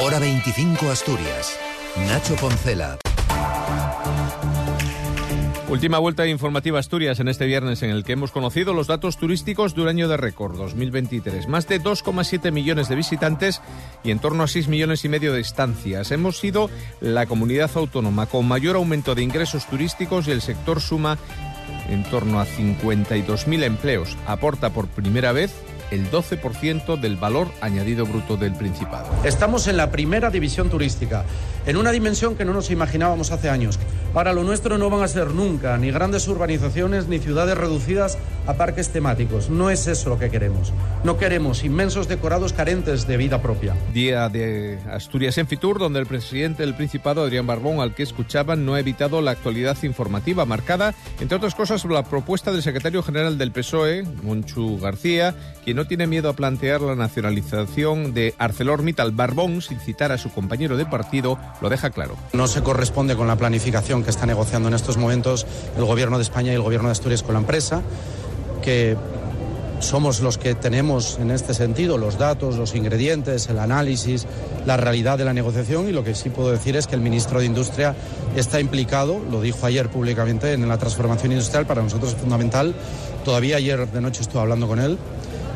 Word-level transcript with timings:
Hora 0.00 0.20
25 0.20 0.90
Asturias. 0.90 1.58
Nacho 2.06 2.36
Poncela. 2.36 2.98
Última 5.68 5.98
vuelta 5.98 6.24
informativa 6.28 6.78
Asturias 6.78 7.18
en 7.18 7.26
este 7.26 7.46
viernes 7.46 7.82
en 7.82 7.90
el 7.90 8.04
que 8.04 8.12
hemos 8.12 8.30
conocido 8.30 8.74
los 8.74 8.86
datos 8.86 9.18
turísticos 9.18 9.74
de 9.74 9.82
un 9.82 9.88
año 9.88 10.06
de 10.06 10.16
récord 10.16 10.56
2023. 10.56 11.48
Más 11.48 11.66
de 11.66 11.82
2,7 11.82 12.52
millones 12.52 12.88
de 12.88 12.94
visitantes 12.94 13.60
y 14.04 14.12
en 14.12 14.20
torno 14.20 14.44
a 14.44 14.46
6 14.46 14.68
millones 14.68 15.04
y 15.04 15.08
medio 15.08 15.32
de 15.32 15.40
estancias. 15.40 16.12
Hemos 16.12 16.38
sido 16.38 16.70
la 17.00 17.26
comunidad 17.26 17.72
autónoma 17.74 18.26
con 18.26 18.46
mayor 18.46 18.76
aumento 18.76 19.16
de 19.16 19.24
ingresos 19.24 19.66
turísticos 19.66 20.28
y 20.28 20.30
el 20.30 20.42
sector 20.42 20.80
suma 20.80 21.18
en 21.88 22.04
torno 22.04 22.38
a 22.38 22.46
52.000 22.46 23.64
empleos. 23.64 24.16
Aporta 24.28 24.70
por 24.70 24.86
primera 24.86 25.32
vez 25.32 25.52
el 25.90 26.10
12% 26.10 26.98
del 26.98 27.16
valor 27.16 27.48
añadido 27.60 28.06
bruto 28.06 28.36
del 28.36 28.52
Principado. 28.54 29.08
Estamos 29.24 29.68
en 29.68 29.76
la 29.76 29.90
primera 29.90 30.30
división 30.30 30.70
turística, 30.70 31.24
en 31.68 31.76
una 31.76 31.92
dimensión 31.92 32.34
que 32.34 32.46
no 32.46 32.54
nos 32.54 32.70
imaginábamos 32.70 33.30
hace 33.30 33.50
años. 33.50 33.78
Ahora 34.14 34.32
lo 34.32 34.42
nuestro 34.42 34.78
no 34.78 34.88
van 34.88 35.02
a 35.02 35.08
ser 35.08 35.28
nunca 35.32 35.76
ni 35.76 35.90
grandes 35.90 36.26
urbanizaciones 36.26 37.08
ni 37.08 37.18
ciudades 37.18 37.56
reducidas 37.56 38.18
a 38.46 38.54
parques 38.54 38.88
temáticos. 38.88 39.50
No 39.50 39.68
es 39.68 39.86
eso 39.86 40.08
lo 40.08 40.18
que 40.18 40.30
queremos. 40.30 40.72
No 41.04 41.18
queremos 41.18 41.62
inmensos 41.64 42.08
decorados 42.08 42.54
carentes 42.54 43.06
de 43.06 43.18
vida 43.18 43.42
propia. 43.42 43.76
Día 43.92 44.30
de 44.30 44.78
Asturias 44.90 45.36
en 45.36 45.46
Fitur, 45.46 45.78
donde 45.78 46.00
el 46.00 46.06
presidente 46.06 46.62
del 46.62 46.74
Principado, 46.74 47.22
Adrián 47.22 47.46
Barbón, 47.46 47.80
al 47.80 47.94
que 47.94 48.02
escuchaban, 48.02 48.64
no 48.64 48.74
ha 48.74 48.80
evitado 48.80 49.20
la 49.20 49.32
actualidad 49.32 49.76
informativa 49.82 50.46
marcada, 50.46 50.94
entre 51.20 51.36
otras 51.36 51.54
cosas, 51.54 51.82
por 51.82 51.92
la 51.92 52.02
propuesta 52.02 52.50
del 52.50 52.62
secretario 52.62 53.02
general 53.02 53.36
del 53.36 53.52
PSOE, 53.52 54.04
Monchu 54.22 54.78
García, 54.78 55.34
quien 55.64 55.76
no 55.76 55.86
tiene 55.86 56.06
miedo 56.06 56.30
a 56.30 56.32
plantear 56.32 56.80
la 56.80 56.96
nacionalización 56.96 58.14
de 58.14 58.34
ArcelorMittal. 58.38 59.12
Barbón, 59.12 59.60
sin 59.60 59.78
citar 59.78 60.12
a 60.12 60.18
su 60.18 60.32
compañero 60.32 60.78
de 60.78 60.86
partido, 60.86 61.38
lo 61.60 61.68
deja 61.68 61.90
claro. 61.90 62.16
No 62.32 62.46
se 62.46 62.62
corresponde 62.62 63.16
con 63.16 63.26
la 63.26 63.36
planificación 63.36 64.04
que 64.04 64.10
está 64.10 64.26
negociando 64.26 64.68
en 64.68 64.74
estos 64.74 64.96
momentos 64.96 65.46
el 65.76 65.84
Gobierno 65.84 66.18
de 66.18 66.22
España 66.22 66.52
y 66.52 66.54
el 66.54 66.62
Gobierno 66.62 66.88
de 66.88 66.92
Asturias 66.92 67.22
con 67.22 67.34
la 67.34 67.40
empresa, 67.40 67.82
que 68.62 68.96
somos 69.80 70.20
los 70.20 70.38
que 70.38 70.54
tenemos 70.54 71.18
en 71.20 71.30
este 71.30 71.54
sentido 71.54 71.98
los 71.98 72.18
datos, 72.18 72.56
los 72.56 72.74
ingredientes, 72.74 73.48
el 73.48 73.58
análisis, 73.58 74.26
la 74.66 74.76
realidad 74.76 75.18
de 75.18 75.24
la 75.24 75.32
negociación 75.32 75.88
y 75.88 75.92
lo 75.92 76.02
que 76.02 76.14
sí 76.14 76.30
puedo 76.30 76.50
decir 76.50 76.76
es 76.76 76.86
que 76.86 76.96
el 76.96 77.00
ministro 77.00 77.38
de 77.40 77.46
Industria 77.46 77.94
está 78.36 78.60
implicado, 78.60 79.20
lo 79.30 79.40
dijo 79.40 79.66
ayer 79.66 79.88
públicamente, 79.88 80.52
en 80.52 80.68
la 80.68 80.78
transformación 80.78 81.32
industrial. 81.32 81.66
Para 81.66 81.82
nosotros 81.82 82.12
es 82.12 82.18
fundamental. 82.18 82.74
Todavía 83.24 83.56
ayer 83.56 83.86
de 83.88 84.00
noche 84.00 84.22
estuve 84.22 84.42
hablando 84.42 84.66
con 84.66 84.80
él 84.80 84.98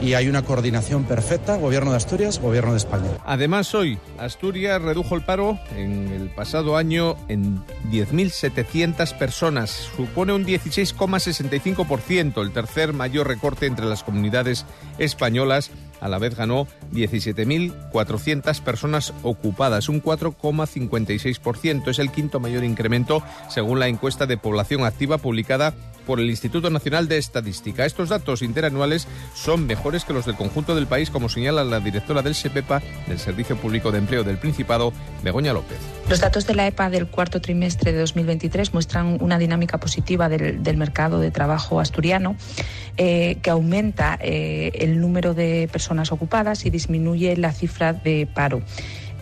y 0.00 0.14
hay 0.14 0.28
una 0.28 0.42
coordinación 0.42 1.04
perfecta, 1.04 1.56
Gobierno 1.56 1.90
de 1.90 1.96
Asturias, 1.96 2.40
Gobierno 2.40 2.72
de 2.72 2.78
España. 2.78 3.08
Además, 3.24 3.74
hoy 3.74 3.98
Asturias 4.18 4.80
redujo 4.82 5.14
el 5.14 5.22
paro 5.22 5.58
en 5.74 6.12
el 6.12 6.28
pasado 6.30 6.76
año 6.76 7.16
en 7.28 7.64
10.700 7.90 9.16
personas. 9.16 9.70
Supone 9.96 10.32
un 10.32 10.44
16,65%, 10.44 12.42
el 12.42 12.52
tercer 12.52 12.92
mayor 12.92 13.28
recorte 13.28 13.66
entre 13.66 13.86
las 13.86 14.02
comunidades 14.02 14.66
españolas. 14.98 15.70
A 16.00 16.08
la 16.08 16.18
vez 16.18 16.36
ganó 16.36 16.66
17.400 16.92 18.60
personas 18.60 19.14
ocupadas, 19.22 19.88
un 19.88 20.02
4,56%. 20.02 21.88
Es 21.88 21.98
el 21.98 22.10
quinto 22.10 22.38
mayor 22.38 22.64
incremento 22.64 23.22
según 23.48 23.80
la 23.80 23.88
encuesta 23.88 24.26
de 24.26 24.36
población 24.36 24.84
activa 24.84 25.16
publicada 25.18 25.74
por 26.06 26.20
el 26.20 26.30
Instituto 26.30 26.70
Nacional 26.70 27.08
de 27.08 27.18
Estadística. 27.18 27.84
Estos 27.84 28.08
datos 28.08 28.40
interanuales 28.40 29.06
son 29.34 29.66
mejores 29.66 30.04
que 30.04 30.12
los 30.12 30.24
del 30.24 30.36
conjunto 30.36 30.74
del 30.74 30.86
país, 30.86 31.10
como 31.10 31.28
señala 31.28 31.64
la 31.64 31.80
directora 31.80 32.22
del 32.22 32.34
SEPEPA, 32.34 32.80
del 33.08 33.18
Servicio 33.18 33.56
Público 33.56 33.92
de 33.92 33.98
Empleo 33.98 34.24
del 34.24 34.38
Principado, 34.38 34.92
Begoña 35.22 35.52
López. 35.52 35.78
Los 36.08 36.20
datos 36.20 36.46
de 36.46 36.54
la 36.54 36.66
EPA 36.66 36.88
del 36.88 37.08
cuarto 37.08 37.40
trimestre 37.40 37.92
de 37.92 37.98
2023 37.98 38.72
muestran 38.72 39.18
una 39.20 39.38
dinámica 39.38 39.78
positiva 39.78 40.28
del, 40.28 40.76
mercado 40.76 41.20
de 41.20 41.30
trabajo 41.30 41.80
asturiano, 41.80 42.36
eh, 42.96 43.38
que 43.42 43.50
aumenta 43.50 44.16
eh, 44.20 44.70
el 44.74 45.00
número 45.00 45.34
de 45.34 45.68
personas 45.72 46.12
ocupadas 46.12 46.64
y 46.64 46.70
disminuye 46.70 47.36
la 47.36 47.52
cifra 47.52 47.92
de 47.92 48.28
paro. 48.32 48.62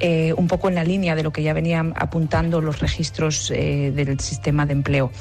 Eh, 0.01 0.35
un 0.37 0.49
poco 0.49 0.69
en 0.69 0.75
la 0.75 0.85
línea 0.85 1.15
de 1.15 1.23
lo 1.23 1.33
que 1.33 1.43
ya 1.43 1.53
venían 1.53 1.95
apuntando 1.97 2.61
los 2.61 2.81
registros 2.81 3.51
eh, 3.51 3.93
del 3.95 4.19
sistema 4.19 4.67
de 4.67 4.73
empleo. 4.73 5.13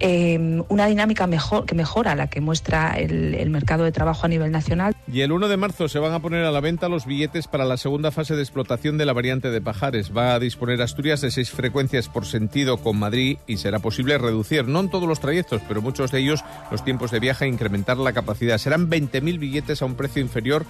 Eh, 0.00 0.62
una 0.68 0.86
dinámica 0.86 1.26
mejor, 1.26 1.66
que 1.66 1.74
mejora 1.74 2.14
la 2.16 2.26
que 2.26 2.40
muestra 2.40 2.94
el, 2.98 3.34
el, 3.34 3.50
mercado 3.50 3.84
de 3.84 3.92
trabajo 3.92 4.26
a 4.26 4.28
nivel 4.28 4.50
nacional. 4.50 4.94
Y 5.10 5.20
el 5.20 5.30
1 5.30 5.46
de 5.46 5.56
marzo 5.56 5.88
se 5.88 6.00
van 6.00 6.12
a 6.12 6.20
poner 6.20 6.44
a 6.44 6.50
la 6.50 6.60
venta 6.60 6.88
los 6.88 7.06
billetes 7.06 7.46
para 7.46 7.64
la 7.64 7.76
segunda 7.76 8.10
fase 8.10 8.34
de 8.34 8.42
explotación 8.42 8.98
de 8.98 9.06
la 9.06 9.12
variante 9.12 9.50
de 9.50 9.60
Pajares. 9.60 10.14
Va 10.14 10.34
a 10.34 10.40
disponer 10.40 10.82
Asturias 10.82 11.20
de 11.20 11.30
seis 11.30 11.50
frecuencias 11.50 12.08
por 12.08 12.26
sentido 12.26 12.78
con 12.78 12.98
Madrid 12.98 13.38
y 13.46 13.58
será 13.58 13.78
posible 13.78 14.18
reducir, 14.18 14.66
no 14.66 14.80
en 14.80 14.90
todos 14.90 15.08
los 15.08 15.20
trayectos, 15.20 15.62
pero 15.68 15.80
muchos 15.80 16.10
de 16.10 16.18
ellos, 16.18 16.44
los 16.72 16.84
tiempos 16.84 17.12
de 17.12 17.20
viaje 17.20 17.44
e 17.44 17.48
incrementar 17.48 17.96
la 17.96 18.12
capacidad. 18.12 18.58
Serán 18.58 18.90
20.000 18.90 19.38
billetes 19.38 19.80
a 19.80 19.86
un 19.86 19.94
precio 19.94 20.20
inferior 20.20 20.66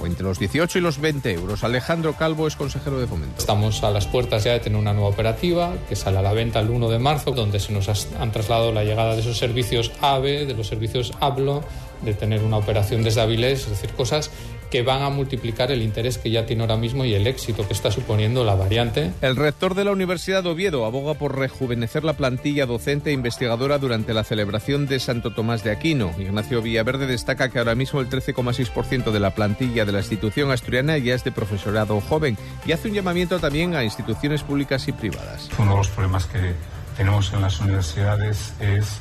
o 0.00 0.06
entre 0.06 0.22
los 0.22 0.38
18 0.38 0.78
y 0.78 0.80
los 0.80 1.00
20 1.00 1.32
euros. 1.32 1.64
Alejandro 1.64 2.12
Calvo 2.14 2.46
es 2.46 2.54
consejero 2.54 2.97
Estamos 3.36 3.82
a 3.84 3.90
las 3.90 4.06
puertas 4.06 4.44
ya 4.44 4.52
de 4.52 4.60
tener 4.60 4.78
una 4.78 4.92
nueva 4.92 5.08
operativa 5.08 5.74
que 5.88 5.96
sale 5.96 6.18
a 6.18 6.22
la 6.22 6.32
venta 6.32 6.60
el 6.60 6.70
1 6.70 6.88
de 6.88 6.98
marzo, 6.98 7.32
donde 7.32 7.60
se 7.60 7.72
nos 7.72 7.88
han 8.18 8.32
trasladado 8.32 8.72
la 8.72 8.84
llegada 8.84 9.14
de 9.14 9.20
esos 9.20 9.38
servicios 9.38 9.92
AVE, 10.00 10.46
de 10.46 10.54
los 10.54 10.66
servicios 10.66 11.12
Hablo, 11.20 11.62
de 12.02 12.14
tener 12.14 12.42
una 12.42 12.56
operación 12.56 13.02
desde 13.02 13.20
Avilés, 13.20 13.62
es 13.62 13.70
decir, 13.70 13.90
cosas 13.90 14.30
que 14.70 14.82
van 14.82 15.02
a 15.02 15.10
multiplicar 15.10 15.70
el 15.70 15.82
interés 15.82 16.18
que 16.18 16.30
ya 16.30 16.46
tiene 16.46 16.62
ahora 16.62 16.76
mismo 16.76 17.04
y 17.04 17.14
el 17.14 17.26
éxito 17.26 17.66
que 17.66 17.72
está 17.72 17.90
suponiendo 17.90 18.44
la 18.44 18.54
variante. 18.54 19.12
El 19.20 19.36
rector 19.36 19.74
de 19.74 19.84
la 19.84 19.92
Universidad 19.92 20.42
de 20.42 20.50
Oviedo 20.50 20.84
aboga 20.84 21.14
por 21.14 21.38
rejuvenecer 21.38 22.04
la 22.04 22.14
plantilla 22.14 22.66
docente 22.66 23.10
e 23.10 23.12
investigadora 23.12 23.78
durante 23.78 24.14
la 24.14 24.24
celebración 24.24 24.86
de 24.86 25.00
Santo 25.00 25.32
Tomás 25.32 25.64
de 25.64 25.70
Aquino. 25.70 26.12
Ignacio 26.18 26.62
Villaverde 26.62 27.06
destaca 27.06 27.48
que 27.48 27.58
ahora 27.58 27.74
mismo 27.74 28.00
el 28.00 28.08
13,6% 28.08 29.10
de 29.10 29.20
la 29.20 29.34
plantilla 29.34 29.84
de 29.84 29.92
la 29.92 29.98
institución 29.98 30.50
asturiana 30.50 30.98
ya 30.98 31.14
es 31.14 31.24
de 31.24 31.32
profesorado 31.32 32.00
joven 32.00 32.36
y 32.66 32.72
hace 32.72 32.88
un 32.88 32.94
llamamiento 32.94 33.38
también 33.38 33.74
a 33.74 33.84
instituciones 33.84 34.42
públicas 34.42 34.86
y 34.88 34.92
privadas. 34.92 35.48
Uno 35.58 35.72
de 35.72 35.76
los 35.78 35.88
problemas 35.88 36.26
que 36.26 36.54
tenemos 36.96 37.32
en 37.32 37.42
las 37.42 37.60
universidades 37.60 38.52
es 38.60 38.98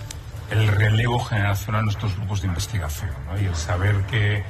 el 0.51 0.67
relevo 0.67 1.19
generacional 1.19 1.79
en 1.79 1.85
nuestros 1.85 2.15
grupos 2.15 2.41
de 2.41 2.47
investigación 2.47 3.11
¿no? 3.25 3.41
y 3.41 3.45
el 3.45 3.55
saber 3.55 3.95
que 4.09 4.43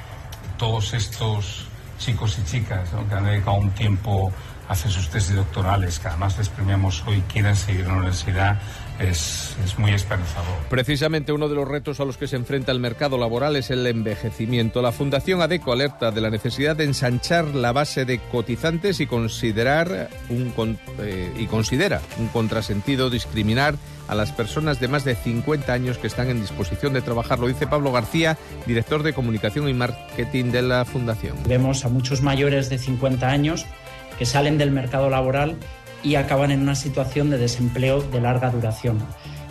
todos 0.58 0.94
estos 0.94 1.68
chicos 2.00 2.38
y 2.40 2.44
chicas 2.46 2.92
¿no? 2.94 3.08
que 3.08 3.16
han 3.16 3.26
dedicado 3.26 3.58
un 3.58 3.72
tiempo 3.72 4.32
a 4.68 4.74
hacer 4.74 4.92
sus 4.92 5.10
tesis 5.10 5.36
doctorales, 5.36 6.00
que 6.00 6.08
además 6.08 6.38
les 6.38 6.50
premiamos 6.50 7.04
hoy, 7.08 7.24
quieren 7.32 7.56
seguir 7.56 7.82
en 7.82 7.88
la 7.88 7.94
universidad, 7.96 8.60
es, 9.00 9.56
es, 9.64 9.78
muy 9.78 9.92
esperanzador. 9.92 10.56
Precisamente 10.70 11.32
uno 11.32 11.48
de 11.48 11.56
los 11.56 11.68
retos 11.68 12.00
a 12.00 12.06
los 12.06 12.18
que 12.18 12.28
se 12.28 12.36
enfrenta 12.36 12.72
el 12.72 12.80
mercado 12.80 13.18
laboral 13.18 13.56
es 13.56 13.70
el 13.70 13.86
envejecimiento. 13.86 14.82
La 14.82 14.92
Fundación 14.92 15.42
ADECO 15.42 15.72
alerta 15.72 16.12
de 16.12 16.22
la 16.22 16.30
necesidad 16.30 16.76
de 16.76 16.86
ensanchar 16.86 17.46
la 17.46 17.72
base 17.72 18.06
de 18.06 18.20
cotizantes 18.20 19.00
y 19.00 19.08
considerar 19.08 20.10
un 20.30 20.78
eh, 21.00 21.34
y 21.38 21.46
considera 21.46 22.02
un 22.18 22.28
contrasentido 22.30 23.10
discriminar 23.10 23.76
a 24.08 24.16
las 24.16 24.32
personas 24.32 24.80
de 24.80 24.88
más 24.88 25.04
de 25.04 25.16
50 25.16 25.72
años 25.72 25.98
que 25.98 26.08
están 26.08 26.30
en 26.30 26.42
disposición 26.42 26.94
de 26.94 27.02
trabajar. 27.02 27.40
Lo 27.40 27.48
dice 27.48 27.68
Pablo 27.68 27.92
García, 27.92 28.38
director 28.66 29.04
de 29.04 29.14
comunicación 29.14 29.68
y 29.70 29.74
marketing 29.74 30.46
de 30.52 30.62
la 30.62 30.86
Fundación. 30.86 31.36
Vemos 31.46 31.86
a 31.86 31.90
muchos 31.90 32.22
mayores 32.22 32.70
de 32.70 32.78
50 32.78 33.28
años 33.28 33.66
que 34.18 34.26
salen 34.26 34.58
del 34.58 34.72
mercado 34.72 35.10
laboral 35.10 35.56
y 36.04 36.16
acaban 36.16 36.52
en 36.52 36.62
una 36.62 36.76
situación 36.76 37.30
de 37.30 37.38
desempleo 37.38 38.02
de 38.02 38.22
larga 38.22 38.50
duración. 38.50 39.00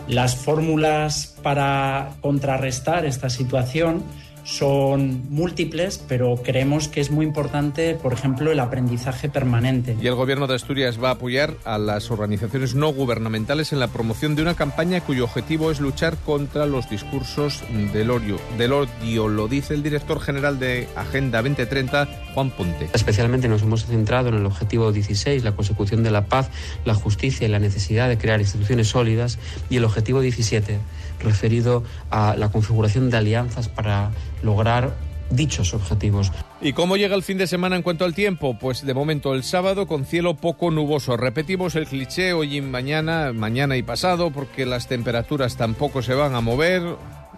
Las 0.07 0.35
fórmulas 0.35 1.35
para 1.43 2.11
contrarrestar 2.21 3.05
esta 3.05 3.29
situación 3.29 4.03
son 4.47 5.25
múltiples, 5.29 6.01
pero 6.07 6.37
creemos 6.41 6.87
que 6.87 7.01
es 7.01 7.11
muy 7.11 7.25
importante, 7.25 7.95
por 7.95 8.13
ejemplo, 8.13 8.49
el 8.49 8.61
aprendizaje 8.61 9.27
permanente. 9.27 9.97
Y 10.01 10.07
el 10.07 10.15
Gobierno 10.15 10.47
de 10.47 10.55
Asturias 10.55 11.03
va 11.03 11.09
a 11.09 11.13
apoyar 11.13 11.55
a 11.65 11.77
las 11.77 12.09
organizaciones 12.11 12.73
no 12.73 12.93
gubernamentales 12.93 13.73
en 13.73 13.79
la 13.79 13.89
promoción 13.89 14.35
de 14.35 14.43
una 14.43 14.53
campaña 14.53 15.01
cuyo 15.01 15.25
objetivo 15.25 15.69
es 15.69 15.81
luchar 15.81 16.15
contra 16.17 16.65
los 16.65 16.89
discursos 16.89 17.61
del 17.91 18.09
odio. 18.09 18.37
Del 18.57 18.71
odio 18.71 19.27
lo 19.27 19.49
dice 19.49 19.73
el 19.73 19.83
director 19.83 20.21
general 20.21 20.59
de 20.59 20.87
Agenda 20.95 21.41
2030, 21.41 22.07
Juan 22.33 22.49
Ponte. 22.51 22.89
Especialmente 22.93 23.49
nos 23.49 23.63
hemos 23.63 23.85
centrado 23.85 24.29
en 24.29 24.35
el 24.35 24.45
objetivo 24.45 24.93
16, 24.93 25.43
la 25.43 25.51
consecución 25.51 26.03
de 26.03 26.11
la 26.11 26.27
paz, 26.27 26.49
la 26.85 26.93
justicia 26.93 27.45
y 27.45 27.51
la 27.51 27.59
necesidad 27.59 28.07
de 28.07 28.17
crear 28.17 28.39
instituciones 28.39 28.87
sólidas, 28.87 29.39
y 29.69 29.75
el 29.75 29.83
objetivo 29.83 30.21
17, 30.21 30.79
referido 31.19 31.83
a 32.11 32.35
la 32.37 32.49
configuración 32.49 33.09
de 33.09 33.17
alianzas 33.17 33.67
para 33.67 34.11
lograr 34.41 34.93
dichos 35.29 35.73
objetivos. 35.73 36.31
¿Y 36.61 36.73
cómo 36.73 36.97
llega 36.97 37.15
el 37.15 37.23
fin 37.23 37.37
de 37.37 37.47
semana 37.47 37.75
en 37.75 37.81
cuanto 37.81 38.05
al 38.05 38.13
tiempo? 38.13 38.57
Pues 38.57 38.85
de 38.85 38.93
momento 38.93 39.33
el 39.33 39.43
sábado 39.43 39.85
con 39.85 40.05
cielo 40.05 40.35
poco 40.35 40.71
nuboso. 40.71 41.17
Repetimos 41.17 41.75
el 41.75 41.85
cliché 41.85 42.33
hoy 42.33 42.57
y 42.57 42.61
mañana, 42.61 43.33
mañana 43.33 43.77
y 43.77 43.83
pasado, 43.83 44.31
porque 44.31 44.65
las 44.65 44.87
temperaturas 44.87 45.57
tampoco 45.57 46.01
se 46.01 46.13
van 46.13 46.33
a 46.35 46.41
mover. 46.41 46.83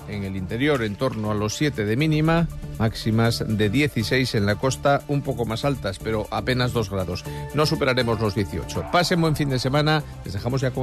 en 0.08 0.24
el 0.24 0.36
interior 0.36 0.84
en 0.84 0.96
torno 0.96 1.32
a 1.32 1.36
los 1.36 1.56
7 1.56 1.86
de 1.86 1.96
mínima, 1.96 2.48
máximas 2.78 3.44
de 3.48 3.70
16 3.70 4.36
en 4.36 4.46
la 4.46 4.56
costa, 4.56 5.04
un 5.08 5.22
poco 5.22 5.46
más 5.46 5.66
altas, 5.66 6.00
pero 6.00 6.28
apenas 6.32 6.74
2 6.74 6.90
grados. 6.90 7.24
No 7.54 7.66
superaremos 7.66 8.20
los 8.20 8.36
18. 8.36 8.86
Pasen 8.92 9.22
buen 9.22 9.36
fin 9.36 9.50
de 9.50 9.60
semana, 9.60 10.04
les 10.26 10.34
dejamos 10.34 10.62
ya 10.62 10.72
con 10.72 10.78